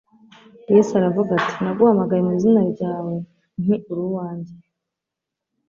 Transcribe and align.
Yesu 0.73 0.91
aravuga 0.99 1.29
ati: 1.39 1.53
«Naguhamagaye 1.63 2.21
mu 2.27 2.31
izina 2.37 2.61
ryawe 2.71 3.13
nti: 3.59 3.75
uri 3.91 4.01
uwanjye.» 4.09 4.53